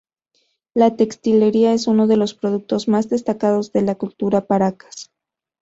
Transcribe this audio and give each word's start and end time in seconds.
La 0.73 0.95
textilería 0.95 1.73
es 1.73 1.85
uno 1.85 2.07
de 2.07 2.17
los 2.17 2.33
productos 2.33 2.87
más 2.87 3.07
destacados 3.07 3.71
de 3.71 3.83
la 3.83 3.93
cultura 3.93 4.41
paracas. 4.47 5.11